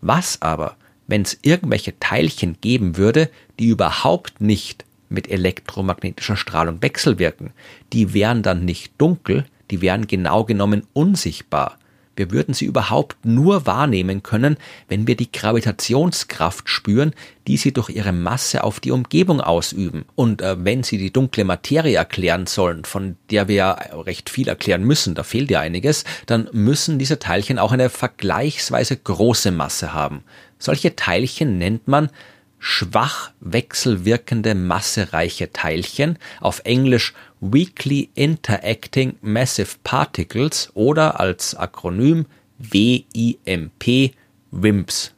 Was 0.00 0.40
aber, 0.40 0.76
wenn 1.06 1.22
es 1.22 1.38
irgendwelche 1.42 1.98
Teilchen 2.00 2.56
geben 2.62 2.96
würde, 2.96 3.28
die 3.58 3.66
überhaupt 3.66 4.40
nicht 4.40 4.86
mit 5.10 5.30
elektromagnetischer 5.30 6.36
Strahlung 6.36 6.80
wechselwirken, 6.80 7.52
die 7.92 8.14
wären 8.14 8.42
dann 8.42 8.64
nicht 8.64 8.94
dunkel, 8.96 9.44
die 9.70 9.80
wären 9.80 10.06
genau 10.06 10.44
genommen 10.44 10.86
unsichtbar. 10.92 11.78
Wir 12.16 12.30
würden 12.30 12.54
sie 12.54 12.66
überhaupt 12.66 13.24
nur 13.24 13.66
wahrnehmen 13.66 14.22
können, 14.22 14.56
wenn 14.88 15.06
wir 15.06 15.16
die 15.16 15.32
Gravitationskraft 15.32 16.68
spüren, 16.68 17.12
die 17.48 17.56
sie 17.56 17.72
durch 17.72 17.90
ihre 17.90 18.12
Masse 18.12 18.62
auf 18.62 18.80
die 18.80 18.92
Umgebung 18.92 19.40
ausüben. 19.40 20.04
Und 20.14 20.40
äh, 20.40 20.56
wenn 20.64 20.82
sie 20.82 20.98
die 20.98 21.12
dunkle 21.12 21.44
Materie 21.44 21.96
erklären 21.96 22.46
sollen, 22.46 22.84
von 22.84 23.16
der 23.30 23.48
wir 23.48 23.54
ja 23.54 23.70
recht 23.72 24.30
viel 24.30 24.48
erklären 24.48 24.84
müssen, 24.84 25.14
da 25.14 25.22
fehlt 25.22 25.50
ja 25.50 25.60
einiges, 25.60 26.04
dann 26.26 26.48
müssen 26.52 26.98
diese 26.98 27.18
Teilchen 27.18 27.58
auch 27.58 27.72
eine 27.72 27.90
vergleichsweise 27.90 28.96
große 28.96 29.50
Masse 29.50 29.92
haben. 29.92 30.22
Solche 30.58 30.96
Teilchen 30.96 31.58
nennt 31.58 31.88
man 31.88 32.10
schwach 32.64 33.30
wechselwirkende 33.40 34.54
massereiche 34.54 35.52
Teilchen, 35.52 36.18
auf 36.40 36.62
Englisch 36.64 37.12
Weakly 37.40 38.08
Interacting 38.14 39.16
Massive 39.20 39.76
Particles 39.84 40.70
oder 40.72 41.20
als 41.20 41.54
Akronym 41.54 42.24
W-I-M-P, 42.58 44.12
WIMPs. 44.50 45.12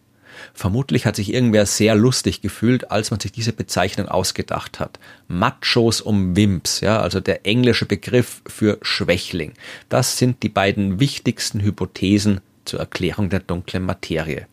Vermutlich 0.55 1.07
hat 1.07 1.15
sich 1.15 1.33
irgendwer 1.33 1.67
sehr 1.67 1.95
lustig 1.95 2.43
gefühlt, 2.43 2.91
als 2.91 3.13
man 3.13 3.21
sich 3.21 3.31
diese 3.31 3.53
Bezeichnung 3.53 4.09
ausgedacht 4.09 4.81
hat. 4.81 4.99
Machos 5.29 6.01
um 6.01 6.35
Wimps, 6.35 6.81
ja, 6.81 7.01
also 7.01 7.21
der 7.21 7.47
englische 7.47 7.87
Begriff 7.87 8.43
für 8.49 8.79
Schwächling. 8.83 9.53
Das 9.89 10.19
sind 10.19 10.43
die 10.43 10.49
beiden 10.49 10.99
wichtigsten 10.99 11.61
Hypothesen 11.61 12.41
zur 12.65 12.81
Erklärung 12.81 13.31
der 13.31 13.41
dunklen 13.41 13.85
Materie. 13.85 14.49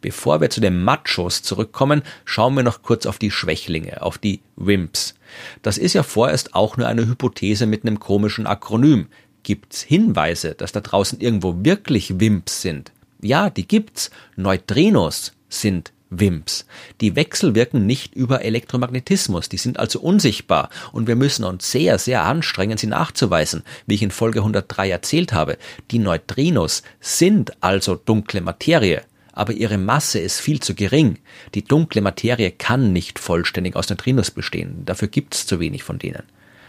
Bevor 0.00 0.40
wir 0.40 0.50
zu 0.50 0.60
den 0.60 0.82
Machos 0.82 1.42
zurückkommen, 1.42 2.02
schauen 2.24 2.54
wir 2.54 2.62
noch 2.62 2.82
kurz 2.82 3.06
auf 3.06 3.18
die 3.18 3.30
Schwächlinge, 3.30 4.02
auf 4.02 4.18
die 4.18 4.40
Wimps. 4.56 5.14
Das 5.62 5.78
ist 5.78 5.94
ja 5.94 6.02
vorerst 6.02 6.54
auch 6.54 6.76
nur 6.76 6.86
eine 6.86 7.06
Hypothese 7.06 7.66
mit 7.66 7.84
einem 7.84 7.98
komischen 7.98 8.46
Akronym. 8.46 9.08
Gibt's 9.42 9.82
Hinweise, 9.82 10.54
dass 10.54 10.72
da 10.72 10.80
draußen 10.80 11.20
irgendwo 11.20 11.64
wirklich 11.64 12.20
Wimps 12.20 12.62
sind? 12.62 12.92
Ja, 13.20 13.50
die 13.50 13.66
gibt's. 13.66 14.10
Neutrinos 14.36 15.32
sind 15.48 15.92
WIMPs. 16.10 16.66
Die 17.00 17.16
wechselwirken 17.16 17.86
nicht 17.86 18.14
über 18.14 18.42
Elektromagnetismus, 18.42 19.48
die 19.48 19.58
sind 19.58 19.78
also 19.78 20.00
unsichtbar 20.00 20.70
und 20.92 21.06
wir 21.06 21.16
müssen 21.16 21.44
uns 21.44 21.70
sehr, 21.70 21.98
sehr 21.98 22.24
anstrengen, 22.24 22.78
sie 22.78 22.86
nachzuweisen, 22.86 23.62
wie 23.86 23.94
ich 23.94 24.02
in 24.02 24.10
Folge 24.10 24.40
103 24.40 24.90
erzählt 24.90 25.32
habe. 25.32 25.58
Die 25.90 25.98
Neutrinos 25.98 26.82
sind 27.00 27.62
also 27.62 27.94
dunkle 27.96 28.40
Materie, 28.40 29.02
aber 29.38 29.52
ihre 29.52 29.78
Masse 29.78 30.18
ist 30.18 30.40
viel 30.40 30.60
zu 30.60 30.74
gering. 30.74 31.18
Die 31.54 31.62
dunkle 31.62 32.00
Materie 32.00 32.50
kann 32.50 32.92
nicht 32.92 33.18
vollständig 33.18 33.76
aus 33.76 33.88
Neutrinos 33.88 34.32
bestehen, 34.32 34.84
dafür 34.84 35.08
gibt's 35.08 35.46
zu 35.46 35.60
wenig 35.60 35.84
von 35.84 35.98
denen. 35.98 36.24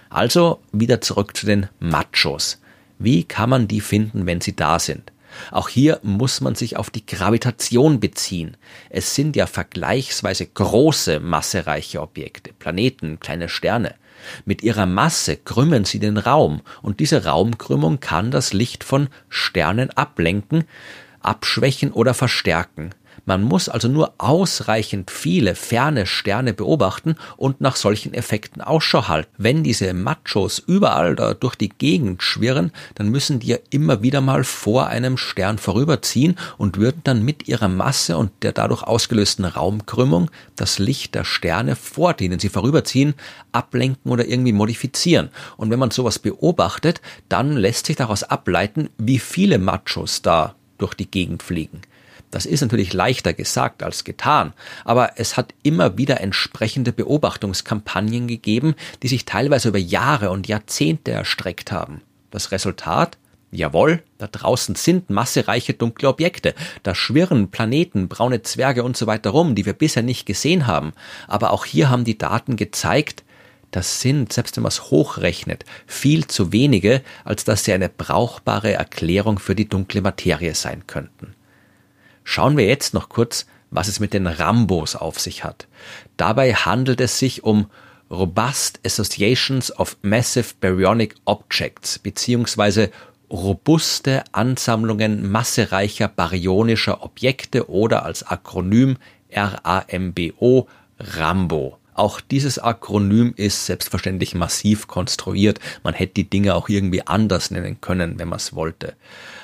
Also 0.09 0.59
wieder 0.71 1.01
zurück 1.01 1.35
zu 1.35 1.45
den 1.45 1.67
Machos. 1.79 2.61
Wie 2.99 3.23
kann 3.23 3.49
man 3.49 3.67
die 3.67 3.81
finden, 3.81 4.25
wenn 4.25 4.41
sie 4.41 4.55
da 4.55 4.77
sind? 4.77 5.11
Auch 5.51 5.69
hier 5.69 5.99
muss 6.03 6.41
man 6.41 6.55
sich 6.55 6.77
auf 6.77 6.89
die 6.89 7.05
Gravitation 7.05 7.99
beziehen. 7.99 8.57
Es 8.89 9.15
sind 9.15 9.35
ja 9.35 9.47
vergleichsweise 9.47 10.45
große, 10.45 11.19
massereiche 11.19 12.01
Objekte, 12.01 12.51
Planeten, 12.53 13.19
kleine 13.19 13.49
Sterne. 13.49 13.95
Mit 14.45 14.63
ihrer 14.63 14.85
Masse 14.85 15.37
krümmen 15.37 15.85
sie 15.85 15.99
den 15.99 16.17
Raum, 16.17 16.61
und 16.81 16.99
diese 16.99 17.25
Raumkrümmung 17.25 17.99
kann 17.99 18.31
das 18.31 18.53
Licht 18.53 18.83
von 18.83 19.07
Sternen 19.29 19.91
ablenken, 19.91 20.65
abschwächen 21.21 21.91
oder 21.91 22.13
verstärken. 22.13 22.91
Man 23.25 23.43
muss 23.43 23.69
also 23.69 23.87
nur 23.87 24.13
ausreichend 24.17 25.11
viele 25.11 25.55
ferne 25.55 26.05
Sterne 26.05 26.53
beobachten 26.53 27.15
und 27.37 27.61
nach 27.61 27.75
solchen 27.75 28.13
Effekten 28.13 28.61
Ausschau 28.61 29.07
halten. 29.07 29.29
Wenn 29.37 29.63
diese 29.63 29.93
Machos 29.93 30.59
überall 30.59 31.15
da 31.15 31.33
durch 31.33 31.55
die 31.55 31.69
Gegend 31.69 32.23
schwirren, 32.23 32.71
dann 32.95 33.09
müssen 33.09 33.39
die 33.39 33.47
ja 33.47 33.57
immer 33.69 34.01
wieder 34.01 34.21
mal 34.21 34.43
vor 34.43 34.87
einem 34.87 35.17
Stern 35.17 35.57
vorüberziehen 35.57 36.37
und 36.57 36.77
würden 36.77 37.01
dann 37.03 37.23
mit 37.23 37.47
ihrer 37.47 37.67
Masse 37.67 38.17
und 38.17 38.31
der 38.41 38.51
dadurch 38.51 38.83
ausgelösten 38.83 39.45
Raumkrümmung 39.45 40.31
das 40.55 40.79
Licht 40.79 41.15
der 41.15 41.23
Sterne, 41.23 41.75
vor 41.75 42.13
denen 42.13 42.39
sie 42.39 42.49
vorüberziehen, 42.49 43.13
ablenken 43.51 44.11
oder 44.11 44.25
irgendwie 44.25 44.53
modifizieren. 44.53 45.29
Und 45.57 45.69
wenn 45.69 45.79
man 45.79 45.91
sowas 45.91 46.19
beobachtet, 46.19 47.01
dann 47.27 47.53
lässt 47.53 47.85
sich 47.85 47.95
daraus 47.95 48.23
ableiten, 48.23 48.89
wie 48.97 49.19
viele 49.19 49.59
Machos 49.59 50.21
da 50.21 50.55
durch 50.79 50.95
die 50.95 51.09
Gegend 51.09 51.43
fliegen. 51.43 51.81
Das 52.31 52.45
ist 52.45 52.61
natürlich 52.61 52.93
leichter 52.93 53.33
gesagt 53.33 53.81
als 53.81 54.03
getan, 54.03 54.53
aber 54.85 55.13
es 55.15 55.35
hat 55.35 55.53
immer 55.63 55.97
wieder 55.97 56.21
entsprechende 56.21 56.91
Beobachtungskampagnen 56.91 58.27
gegeben, 58.27 58.75
die 59.01 59.07
sich 59.07 59.25
teilweise 59.25 59.69
über 59.69 59.79
Jahre 59.79 60.29
und 60.29 60.47
Jahrzehnte 60.47 61.11
erstreckt 61.11 61.71
haben. 61.71 62.01
Das 62.29 62.51
Resultat? 62.51 63.17
Jawohl, 63.51 64.03
da 64.19 64.27
draußen 64.27 64.75
sind 64.75 65.09
massereiche 65.09 65.73
dunkle 65.73 66.07
Objekte, 66.07 66.53
da 66.83 66.93
schwirren 66.93 67.49
Planeten, 67.49 68.07
braune 68.07 68.43
Zwerge 68.43 68.83
und 68.83 68.95
so 68.95 69.07
weiter 69.07 69.31
rum, 69.31 69.55
die 69.55 69.65
wir 69.65 69.73
bisher 69.73 70.03
nicht 70.03 70.27
gesehen 70.27 70.67
haben, 70.67 70.93
aber 71.27 71.51
auch 71.51 71.65
hier 71.65 71.89
haben 71.89 72.03
die 72.03 72.17
Daten 72.17 72.57
gezeigt, 72.57 73.23
das 73.71 74.01
sind, 74.01 74.33
selbst 74.33 74.55
wenn 74.55 74.63
man 74.63 74.69
es 74.69 74.91
hochrechnet, 74.91 75.65
viel 75.85 76.27
zu 76.27 76.51
wenige, 76.51 77.01
als 77.23 77.43
dass 77.43 77.63
sie 77.63 77.73
eine 77.73 77.89
brauchbare 77.89 78.73
Erklärung 78.73 79.39
für 79.39 79.55
die 79.55 79.69
dunkle 79.69 80.01
Materie 80.01 80.55
sein 80.55 80.87
könnten. 80.87 81.35
Schauen 82.23 82.57
wir 82.57 82.65
jetzt 82.65 82.93
noch 82.93 83.09
kurz, 83.09 83.45
was 83.71 83.87
es 83.87 83.99
mit 83.99 84.13
den 84.13 84.27
Rambos 84.27 84.95
auf 84.95 85.19
sich 85.19 85.43
hat. 85.43 85.67
Dabei 86.17 86.53
handelt 86.53 87.01
es 87.01 87.19
sich 87.19 87.43
um 87.43 87.67
Robust 88.09 88.79
Associations 88.83 89.77
of 89.77 89.97
Massive 90.01 90.53
Baryonic 90.59 91.15
Objects 91.25 91.99
beziehungsweise 91.99 92.89
robuste 93.29 94.23
Ansammlungen 94.31 95.29
massereicher 95.31 96.07
baryonischer 96.07 97.03
Objekte 97.03 97.69
oder 97.69 98.03
als 98.03 98.23
Akronym 98.23 98.97
RAMBO 99.31 100.67
Rambo. 100.99 101.77
Auch 101.99 102.21
dieses 102.21 102.59
Akronym 102.59 103.33
ist 103.35 103.65
selbstverständlich 103.65 104.33
massiv 104.33 104.87
konstruiert. 104.87 105.59
Man 105.83 105.93
hätte 105.93 106.13
die 106.13 106.29
Dinge 106.29 106.55
auch 106.55 106.69
irgendwie 106.69 107.05
anders 107.05 107.51
nennen 107.51 107.81
können, 107.81 108.17
wenn 108.19 108.29
man 108.29 108.37
es 108.37 108.55
wollte. 108.55 108.93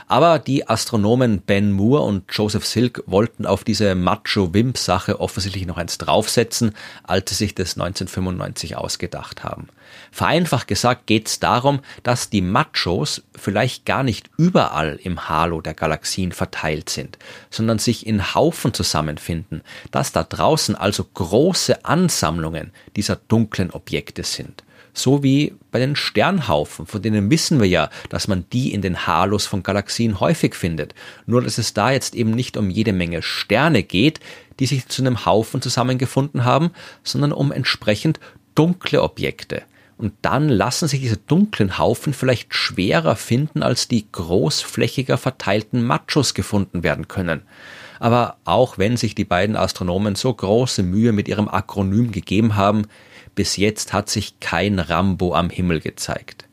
Aber 0.08 0.38
die 0.38 0.68
Astronomen 0.70 1.42
Ben 1.42 1.72
Moore 1.72 2.04
und 2.04 2.26
Joseph 2.30 2.66
Silk 2.66 3.04
wollten 3.08 3.48
auf 3.48 3.64
diese 3.64 3.96
Macho-Wimp-Sache 3.96 5.20
offensichtlich 5.20 5.66
noch 5.66 5.78
eins 5.78 5.98
draufsetzen, 5.98 6.76
als 7.04 7.32
sie 7.32 7.36
sich 7.36 7.56
das 7.56 7.74
1995 7.74 8.78
ausgedacht 8.78 9.44
haben. 9.44 9.68
Vereinfacht 10.12 10.68
gesagt 10.68 11.08
geht 11.08 11.28
es 11.28 11.40
darum, 11.40 11.80
dass 12.04 12.30
die 12.30 12.42
Machos 12.42 13.24
vielleicht 13.34 13.86
gar 13.86 14.04
nicht 14.04 14.30
überall 14.38 15.00
im 15.02 15.28
Halo 15.28 15.62
der 15.62 15.74
Galaxien 15.74 16.32
verteilt 16.32 16.90
sind, 16.90 17.18
sondern 17.50 17.80
sich 17.80 18.06
in 18.06 18.36
Haufen 18.36 18.74
zusammenfinden, 18.74 19.62
dass 19.90 20.12
da 20.12 20.24
draußen 20.24 20.76
also 20.76 21.04
große 21.04 21.84
Ansammlungen 21.84 22.72
dieser 22.96 23.16
dunklen 23.16 23.72
Objekte 23.72 24.24
sind 24.24 24.65
so 24.98 25.24
wie 25.24 25.54
bei 25.72 25.80
den 25.80 25.96
Sternhaufen, 25.96 26.86
von 26.86 27.02
denen 27.02 27.30
wissen 27.30 27.60
wir 27.60 27.68
ja, 27.68 27.90
dass 28.10 28.28
man 28.28 28.46
die 28.52 28.74
in 28.74 28.82
den 28.82 29.08
Halos 29.08 29.46
von 29.46 29.64
Galaxien 29.64 30.20
häufig 30.20 30.56
findet. 30.56 30.96
Nur 31.26 31.42
dass 31.42 31.58
es 31.58 31.74
da 31.74 31.92
jetzt 31.92 32.16
eben 32.16 32.32
nicht 32.32 32.58
um 32.58 32.70
jede 32.70 32.94
Menge 32.94 33.22
Sterne 33.22 33.84
geht, 33.84 34.20
die 34.60 34.66
sich 34.66 34.88
zu 34.88 35.02
einem 35.02 35.26
Haufen 35.26 35.62
zusammengefunden 35.62 36.46
haben, 36.46 36.72
sondern 37.04 37.32
um 37.32 37.52
entsprechend 37.52 38.20
dunkle 38.56 39.02
Objekte. 39.02 39.64
Und 39.98 40.14
dann 40.22 40.50
lassen 40.50 40.88
sich 40.88 41.00
diese 41.00 41.18
dunklen 41.18 41.78
Haufen 41.78 42.14
vielleicht 42.14 42.54
schwerer 42.54 43.16
finden, 43.16 43.64
als 43.64 43.88
die 43.88 44.12
großflächiger 44.12 45.18
verteilten 45.18 45.84
Machos 45.84 46.34
gefunden 46.34 46.84
werden 46.84 47.08
können. 47.08 47.44
Aber 48.00 48.38
auch 48.44 48.78
wenn 48.78 48.98
sich 48.98 49.16
die 49.16 49.24
beiden 49.24 49.56
Astronomen 49.56 50.16
so 50.16 50.34
große 50.34 50.84
Mühe 50.84 51.14
mit 51.14 51.30
ihrem 51.30 51.48
Akronym 51.48 52.12
gegeben 52.12 52.58
haben, 52.58 52.88
bis 53.36 53.58
jetzt 53.58 53.94
hat 53.94 54.10
sich 54.10 54.40
kein 54.40 54.80
Rambo 54.80 55.36
am 55.36 55.50
Himmel 55.50 55.82
gezeigt. 55.82 56.46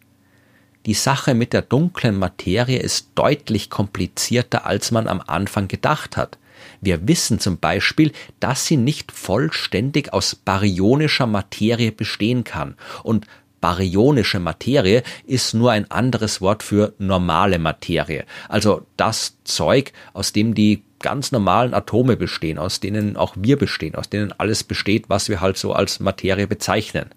Die 0.85 0.95
Sache 0.95 1.35
mit 1.35 1.53
der 1.53 1.63
dunklen 1.63 2.19
Materie 2.19 2.81
ist 2.81 3.11
deutlich 3.15 3.71
komplizierter, 3.71 4.67
als 4.67 4.91
man 4.91 5.07
am 5.07 5.23
Anfang 5.25 5.69
gedacht 5.69 6.17
hat. 6.17 6.39
Wir 6.81 7.07
wissen 7.07 7.39
zum 7.39 7.59
Beispiel, 7.59 8.13
dass 8.41 8.67
sie 8.67 8.77
nicht 8.77 9.13
vollständig 9.13 10.13
aus 10.13 10.35
baryonischer 10.35 11.27
Materie 11.27 11.93
bestehen 11.93 12.43
kann. 12.43 12.77
Und 13.05 13.27
baryonische 13.61 14.41
Materie 14.41 15.05
ist 15.25 15.55
nur 15.55 15.71
ein 15.71 15.91
anderes 15.91 16.41
Wort 16.41 16.65
für 16.65 16.95
normale 16.99 17.61
Materie. 17.61 18.25
Also 18.49 18.85
das 18.97 19.37
Zeug, 19.45 19.93
aus 20.13 20.33
dem 20.33 20.55
die 20.55 20.83
ganz 21.03 21.33
normalen 21.33 21.75
Atome 21.75 22.17
bestehen, 22.17 22.59
aus 22.59 22.81
denen 22.81 23.17
auch 23.17 23.35
wir 23.37 23.59
bestehen, 23.59 23.95
aus 23.95 24.09
denen 24.09 24.33
alles 24.33 24.65
besteht, 24.65 25.09
was 25.09 25.29
wir 25.29 25.41
halt 25.41 25.59
so 25.59 25.73
als 25.73 26.01
Materie 26.01 26.47
bezeichnen. 26.47 27.11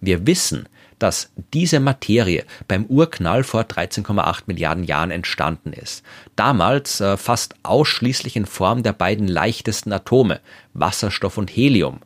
Wir 0.00 0.26
wissen, 0.26 0.68
dass 0.98 1.30
diese 1.52 1.80
Materie 1.80 2.44
beim 2.68 2.84
Urknall 2.86 3.42
vor 3.42 3.62
13,8 3.62 4.42
Milliarden 4.46 4.84
Jahren 4.84 5.10
entstanden 5.10 5.72
ist. 5.72 6.04
Damals 6.36 7.00
äh, 7.00 7.16
fast 7.16 7.54
ausschließlich 7.62 8.36
in 8.36 8.46
Form 8.46 8.82
der 8.82 8.92
beiden 8.92 9.26
leichtesten 9.26 9.92
Atome, 9.92 10.40
Wasserstoff 10.74 11.38
und 11.38 11.50
Helium. 11.50 12.00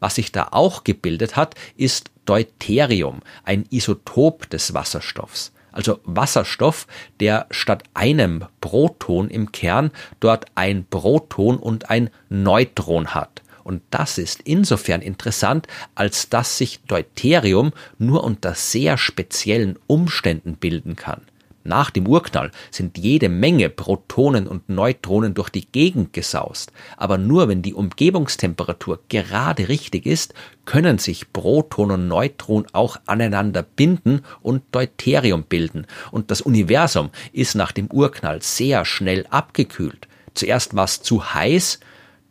Was 0.00 0.14
sich 0.14 0.32
da 0.32 0.48
auch 0.52 0.84
gebildet 0.84 1.36
hat, 1.36 1.54
ist 1.76 2.10
Deuterium, 2.24 3.20
ein 3.44 3.66
Isotop 3.70 4.48
des 4.48 4.72
Wasserstoffs 4.72 5.52
also 5.72 6.00
Wasserstoff, 6.04 6.86
der 7.20 7.46
statt 7.50 7.84
einem 7.94 8.44
Proton 8.60 9.28
im 9.28 9.52
Kern 9.52 9.90
dort 10.20 10.46
ein 10.54 10.84
Proton 10.88 11.56
und 11.56 11.90
ein 11.90 12.10
Neutron 12.28 13.14
hat. 13.14 13.42
Und 13.62 13.82
das 13.90 14.18
ist 14.18 14.40
insofern 14.44 15.02
interessant, 15.02 15.66
als 15.94 16.28
dass 16.28 16.58
sich 16.58 16.80
Deuterium 16.84 17.72
nur 17.98 18.24
unter 18.24 18.54
sehr 18.54 18.96
speziellen 18.98 19.78
Umständen 19.86 20.56
bilden 20.56 20.96
kann. 20.96 21.22
Nach 21.62 21.90
dem 21.90 22.08
Urknall 22.08 22.52
sind 22.70 22.96
jede 22.96 23.28
Menge 23.28 23.68
Protonen 23.68 24.46
und 24.46 24.70
Neutronen 24.70 25.34
durch 25.34 25.50
die 25.50 25.66
Gegend 25.66 26.14
gesaust, 26.14 26.72
aber 26.96 27.18
nur 27.18 27.48
wenn 27.48 27.60
die 27.60 27.74
Umgebungstemperatur 27.74 29.00
gerade 29.10 29.68
richtig 29.68 30.06
ist, 30.06 30.32
können 30.64 30.96
sich 30.96 31.34
Proton 31.34 31.90
und 31.90 32.08
Neutron 32.08 32.66
auch 32.72 32.96
aneinander 33.04 33.62
binden 33.62 34.22
und 34.40 34.62
Deuterium 34.72 35.42
bilden, 35.42 35.86
und 36.10 36.30
das 36.30 36.40
Universum 36.40 37.10
ist 37.32 37.54
nach 37.54 37.72
dem 37.72 37.88
Urknall 37.90 38.40
sehr 38.40 38.86
schnell 38.86 39.26
abgekühlt. 39.28 40.08
Zuerst 40.32 40.74
war 40.74 40.84
es 40.84 41.02
zu 41.02 41.34
heiß, 41.34 41.80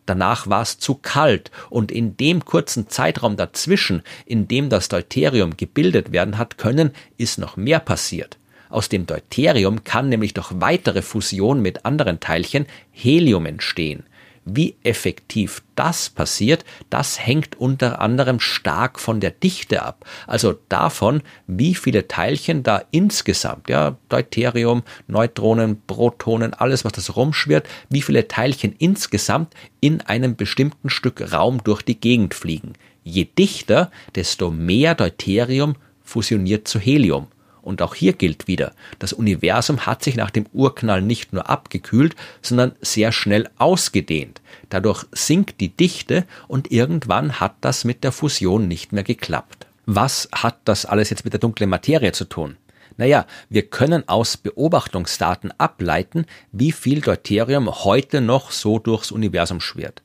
danach 0.08 0.48
war 0.48 0.64
es 0.64 0.80
zu 0.80 0.96
kalt, 0.96 1.52
und 1.70 1.92
in 1.92 2.18
dem 2.18 2.46
kurzen 2.46 2.88
Zeitraum 2.90 3.38
dazwischen, 3.38 4.02
in 4.26 4.48
dem 4.48 4.70
das 4.70 4.90
Deuterium 4.90 5.56
gebildet 5.56 6.12
werden 6.12 6.40
hat 6.40 6.58
können, 6.58 6.94
ist 7.18 7.38
noch 7.38 7.58
mehr 7.58 7.80
passiert. 7.80 8.40
Aus 8.70 8.88
dem 8.88 9.08
Deuterium 9.08 9.84
kann 9.84 10.10
nämlich 10.10 10.36
durch 10.36 10.52
weitere 10.54 11.02
Fusion 11.02 11.62
mit 11.62 11.86
anderen 11.86 12.20
Teilchen 12.20 12.68
Helium 12.92 13.48
entstehen. 13.48 14.04
Wie 14.46 14.76
effektiv 14.84 15.62
das 15.76 16.10
passiert, 16.10 16.66
das 16.90 17.20
hängt 17.20 17.60
unter 17.60 18.00
anderem 18.00 18.40
stark 18.40 19.00
von 19.00 19.20
der 19.20 19.32
Dichte 19.32 19.84
ab. 19.84 20.06
Also 20.28 20.56
davon, 20.70 21.22
wie 21.46 21.76
viele 21.76 22.08
Teilchen 22.08 22.64
da 22.64 22.84
insgesamt, 22.92 23.70
ja, 23.70 23.98
Deuterium, 24.08 24.84
Neutronen, 25.08 25.82
Protonen, 25.86 26.54
alles, 26.54 26.86
was 26.86 26.94
das 26.94 27.16
rumschwirrt, 27.16 27.68
wie 27.90 28.02
viele 28.02 28.28
Teilchen 28.28 28.74
insgesamt 28.78 29.54
in 29.82 30.02
einem 30.02 30.36
bestimmten 30.36 30.90
Stück 30.90 31.32
Raum 31.34 31.64
durch 31.64 31.82
die 31.82 32.00
Gegend 32.00 32.34
fliegen. 32.34 32.74
Je 33.04 33.26
dichter, 33.26 33.92
desto 34.16 34.52
mehr 34.52 34.96
Deuterium 34.96 35.76
fusioniert 36.04 36.68
zu 36.68 36.80
Helium. 36.80 37.28
Und 37.62 37.82
auch 37.82 37.96
hier 37.96 38.14
gilt 38.14 38.48
wieder, 38.48 38.74
das 39.00 39.14
Universum 39.14 39.86
hat 39.86 40.04
sich 40.04 40.16
nach 40.16 40.32
dem 40.32 40.46
Urknall 40.54 41.02
nicht 41.02 41.34
nur 41.34 41.50
abgekühlt, 41.50 42.16
sondern 42.42 42.74
sehr 42.82 43.12
schnell 43.12 43.50
ausgedehnt. 43.58 44.42
Dadurch 44.70 45.06
sinkt 45.12 45.60
die 45.60 45.70
Dichte 45.70 46.26
und 46.48 46.72
irgendwann 46.72 47.40
hat 47.40 47.56
das 47.62 47.86
mit 47.86 48.04
der 48.04 48.12
Fusion 48.12 48.68
nicht 48.68 48.92
mehr 48.92 49.04
geklappt. 49.04 49.68
Was 49.86 50.30
hat 50.32 50.58
das 50.66 50.86
alles 50.86 51.10
jetzt 51.10 51.24
mit 51.24 51.34
der 51.34 51.40
dunklen 51.40 51.70
Materie 51.70 52.12
zu 52.12 52.26
tun? 52.26 52.58
Naja, 52.98 53.26
wir 53.50 53.64
können 53.64 54.08
aus 54.10 54.36
Beobachtungsdaten 54.36 55.54
ableiten, 55.58 56.26
wie 56.52 56.74
viel 56.74 57.00
Deuterium 57.00 57.84
heute 57.86 58.20
noch 58.20 58.52
so 58.52 58.78
durchs 58.78 59.12
Universum 59.12 59.62
schwirrt. 59.62 60.02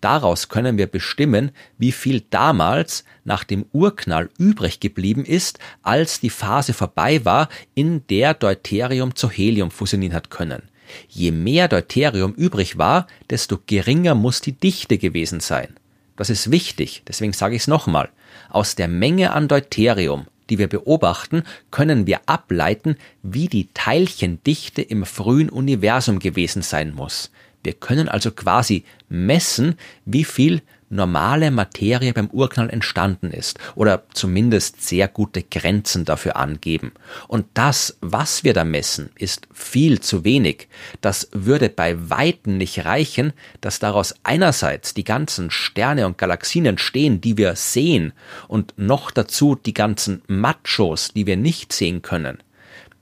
Daraus 0.00 0.48
können 0.48 0.78
wir 0.78 0.86
bestimmen, 0.86 1.50
wie 1.76 1.92
viel 1.92 2.22
damals 2.30 3.04
nach 3.24 3.44
dem 3.44 3.66
Urknall 3.72 4.30
übrig 4.38 4.80
geblieben 4.80 5.24
ist, 5.24 5.58
als 5.82 6.20
die 6.20 6.30
Phase 6.30 6.72
vorbei 6.72 7.24
war, 7.24 7.48
in 7.74 8.06
der 8.08 8.34
Deuterium 8.34 9.14
zu 9.14 9.28
Helium 9.28 9.70
fusionieren 9.70 10.14
hat 10.14 10.30
können. 10.30 10.62
Je 11.08 11.30
mehr 11.30 11.68
Deuterium 11.68 12.32
übrig 12.34 12.78
war, 12.78 13.06
desto 13.28 13.58
geringer 13.66 14.14
muss 14.14 14.40
die 14.40 14.52
Dichte 14.52 14.98
gewesen 14.98 15.40
sein. 15.40 15.76
Das 16.16 16.30
ist 16.30 16.50
wichtig, 16.50 17.02
deswegen 17.06 17.32
sage 17.32 17.54
ich 17.54 17.62
es 17.62 17.68
nochmal. 17.68 18.10
Aus 18.48 18.74
der 18.74 18.88
Menge 18.88 19.32
an 19.32 19.48
Deuterium, 19.48 20.26
die 20.50 20.58
wir 20.58 20.66
beobachten, 20.66 21.44
können 21.70 22.06
wir 22.06 22.20
ableiten, 22.26 22.96
wie 23.22 23.48
die 23.48 23.68
Teilchendichte 23.72 24.82
im 24.82 25.04
frühen 25.04 25.48
Universum 25.48 26.18
gewesen 26.18 26.62
sein 26.62 26.94
muss. 26.94 27.30
Wir 27.62 27.74
können 27.74 28.08
also 28.08 28.30
quasi 28.30 28.84
messen, 29.08 29.76
wie 30.04 30.24
viel 30.24 30.62
normale 30.90 31.50
Materie 31.50 32.12
beim 32.12 32.28
Urknall 32.30 32.68
entstanden 32.68 33.30
ist 33.30 33.58
oder 33.76 34.02
zumindest 34.12 34.82
sehr 34.82 35.08
gute 35.08 35.42
Grenzen 35.42 36.04
dafür 36.04 36.36
angeben. 36.36 36.92
Und 37.28 37.46
das, 37.54 37.96
was 38.00 38.44
wir 38.44 38.52
da 38.52 38.64
messen, 38.64 39.10
ist 39.14 39.46
viel 39.52 40.00
zu 40.00 40.24
wenig. 40.24 40.68
Das 41.00 41.28
würde 41.32 41.68
bei 41.68 42.10
Weitem 42.10 42.58
nicht 42.58 42.84
reichen, 42.84 43.32
dass 43.60 43.78
daraus 43.78 44.14
einerseits 44.24 44.92
die 44.92 45.04
ganzen 45.04 45.50
Sterne 45.50 46.06
und 46.06 46.18
Galaxien 46.18 46.66
entstehen, 46.66 47.20
die 47.20 47.38
wir 47.38 47.54
sehen, 47.54 48.12
und 48.48 48.74
noch 48.76 49.12
dazu 49.12 49.54
die 49.54 49.74
ganzen 49.74 50.22
Machos, 50.26 51.12
die 51.14 51.26
wir 51.26 51.36
nicht 51.36 51.72
sehen 51.72 52.02
können. 52.02 52.38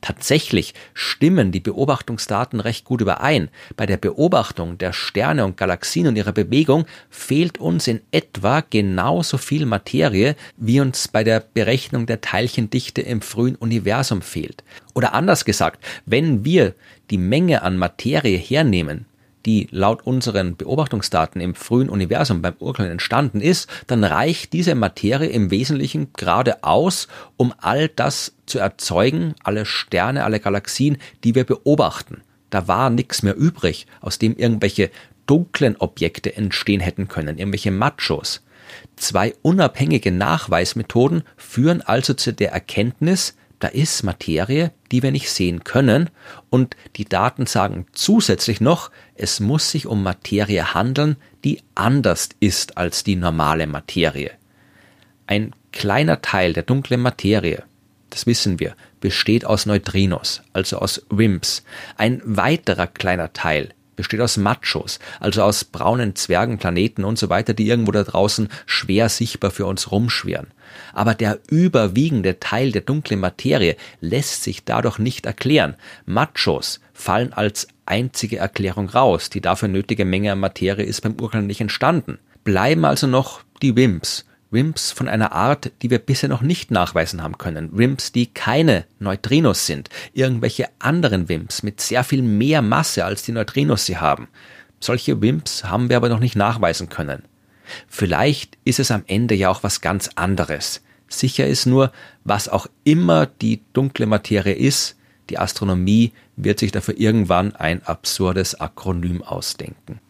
Tatsächlich 0.00 0.74
stimmen 0.94 1.50
die 1.50 1.60
Beobachtungsdaten 1.60 2.60
recht 2.60 2.84
gut 2.84 3.00
überein. 3.00 3.48
Bei 3.76 3.84
der 3.84 3.96
Beobachtung 3.96 4.78
der 4.78 4.92
Sterne 4.92 5.44
und 5.44 5.56
Galaxien 5.56 6.06
und 6.06 6.14
ihrer 6.14 6.32
Bewegung 6.32 6.86
fehlt 7.10 7.58
uns 7.58 7.88
in 7.88 8.00
etwa 8.12 8.60
genauso 8.60 9.38
viel 9.38 9.66
Materie, 9.66 10.36
wie 10.56 10.80
uns 10.80 11.08
bei 11.08 11.24
der 11.24 11.40
Berechnung 11.40 12.06
der 12.06 12.20
Teilchendichte 12.20 13.02
im 13.02 13.20
frühen 13.20 13.56
Universum 13.56 14.22
fehlt. 14.22 14.62
Oder 14.94 15.14
anders 15.14 15.44
gesagt, 15.44 15.84
wenn 16.06 16.44
wir 16.44 16.74
die 17.10 17.18
Menge 17.18 17.62
an 17.62 17.76
Materie 17.76 18.38
hernehmen, 18.38 19.07
die 19.46 19.68
laut 19.70 20.06
unseren 20.06 20.56
Beobachtungsdaten 20.56 21.40
im 21.40 21.54
frühen 21.54 21.88
Universum 21.88 22.42
beim 22.42 22.54
Urknall 22.58 22.90
entstanden 22.90 23.40
ist, 23.40 23.68
dann 23.86 24.04
reicht 24.04 24.52
diese 24.52 24.74
Materie 24.74 25.28
im 25.28 25.50
Wesentlichen 25.50 26.12
gerade 26.14 26.64
aus, 26.64 27.08
um 27.36 27.54
all 27.58 27.88
das 27.88 28.34
zu 28.46 28.58
erzeugen, 28.58 29.34
alle 29.42 29.64
Sterne, 29.64 30.24
alle 30.24 30.40
Galaxien, 30.40 30.98
die 31.24 31.34
wir 31.34 31.44
beobachten. 31.44 32.22
Da 32.50 32.66
war 32.66 32.90
nichts 32.90 33.22
mehr 33.22 33.36
übrig, 33.36 33.86
aus 34.00 34.18
dem 34.18 34.36
irgendwelche 34.36 34.90
dunklen 35.26 35.76
Objekte 35.76 36.34
entstehen 36.34 36.80
hätten 36.80 37.08
können, 37.08 37.38
irgendwelche 37.38 37.70
Machos. 37.70 38.42
Zwei 38.96 39.34
unabhängige 39.42 40.10
Nachweismethoden 40.10 41.22
führen 41.36 41.82
also 41.82 42.14
zu 42.14 42.32
der 42.32 42.52
Erkenntnis, 42.52 43.36
da 43.58 43.68
ist 43.68 44.02
Materie, 44.02 44.72
die 44.92 45.02
wir 45.02 45.10
nicht 45.10 45.30
sehen 45.30 45.64
können, 45.64 46.10
und 46.50 46.76
die 46.96 47.04
Daten 47.04 47.46
sagen 47.46 47.86
zusätzlich 47.92 48.60
noch, 48.60 48.90
es 49.14 49.40
muss 49.40 49.70
sich 49.70 49.86
um 49.86 50.02
Materie 50.02 50.74
handeln, 50.74 51.16
die 51.44 51.62
anders 51.74 52.28
ist 52.40 52.76
als 52.76 53.04
die 53.04 53.16
normale 53.16 53.66
Materie. 53.66 54.30
Ein 55.26 55.54
kleiner 55.72 56.22
Teil 56.22 56.52
der 56.52 56.62
dunklen 56.62 57.00
Materie, 57.00 57.64
das 58.10 58.26
wissen 58.26 58.60
wir, 58.60 58.74
besteht 59.00 59.44
aus 59.44 59.66
Neutrinos, 59.66 60.42
also 60.52 60.78
aus 60.78 61.04
WIMPs. 61.10 61.64
Ein 61.96 62.22
weiterer 62.24 62.86
kleiner 62.86 63.32
Teil 63.32 63.74
besteht 63.96 64.20
aus 64.20 64.36
Machos, 64.36 65.00
also 65.18 65.42
aus 65.42 65.64
braunen 65.64 66.14
Zwergenplaneten 66.14 67.04
und 67.04 67.18
so 67.18 67.28
weiter, 67.28 67.52
die 67.52 67.68
irgendwo 67.68 67.90
da 67.90 68.04
draußen 68.04 68.48
schwer 68.64 69.08
sichtbar 69.08 69.50
für 69.50 69.66
uns 69.66 69.90
rumschwirren. 69.90 70.46
Aber 70.92 71.14
der 71.14 71.38
überwiegende 71.50 72.40
Teil 72.40 72.72
der 72.72 72.82
dunklen 72.82 73.20
Materie 73.20 73.76
lässt 74.00 74.42
sich 74.42 74.64
dadurch 74.64 74.98
nicht 74.98 75.26
erklären. 75.26 75.76
Machos 76.06 76.80
fallen 76.92 77.32
als 77.32 77.68
einzige 77.86 78.38
Erklärung 78.38 78.88
raus. 78.88 79.30
Die 79.30 79.40
dafür 79.40 79.68
nötige 79.68 80.04
Menge 80.04 80.32
an 80.32 80.40
Materie 80.40 80.84
ist 80.84 81.00
beim 81.02 81.16
Urknall 81.20 81.42
nicht 81.42 81.60
entstanden. 81.60 82.18
Bleiben 82.44 82.84
also 82.84 83.06
noch 83.06 83.42
die 83.62 83.76
Wimps, 83.76 84.24
WIMPs 84.50 84.92
von 84.92 85.08
einer 85.08 85.32
Art, 85.32 85.72
die 85.82 85.90
wir 85.90 85.98
bisher 85.98 86.28
noch 86.28 86.40
nicht 86.40 86.70
nachweisen 86.70 87.22
haben 87.22 87.36
können. 87.36 87.70
WIMPs, 87.76 88.12
die 88.12 88.26
keine 88.26 88.84
Neutrinos 88.98 89.66
sind. 89.66 89.90
Irgendwelche 90.14 90.68
anderen 90.78 91.28
WIMPs 91.28 91.62
mit 91.62 91.80
sehr 91.80 92.04
viel 92.04 92.22
mehr 92.22 92.62
Masse 92.62 93.04
als 93.04 93.22
die 93.22 93.32
Neutrinos 93.32 93.84
sie 93.84 93.98
haben. 93.98 94.28
Solche 94.80 95.20
WIMPs 95.20 95.64
haben 95.64 95.90
wir 95.90 95.96
aber 95.96 96.08
noch 96.08 96.20
nicht 96.20 96.36
nachweisen 96.36 96.88
können. 96.88 97.24
Vielleicht 97.88 98.58
ist 98.64 98.78
es 98.78 98.90
am 98.90 99.04
Ende 99.06 99.34
ja 99.34 99.50
auch 99.50 99.62
was 99.62 99.80
ganz 99.80 100.10
anderes. 100.14 100.82
Sicher 101.08 101.46
ist 101.46 101.66
nur, 101.66 101.92
was 102.24 102.48
auch 102.48 102.66
immer 102.84 103.26
die 103.26 103.62
dunkle 103.72 104.06
Materie 104.06 104.54
ist, 104.54 104.96
die 105.30 105.38
Astronomie 105.38 106.12
wird 106.36 106.58
sich 106.58 106.72
dafür 106.72 106.98
irgendwann 106.98 107.54
ein 107.54 107.82
absurdes 107.82 108.60
Akronym 108.60 109.22
ausdenken. 109.22 110.00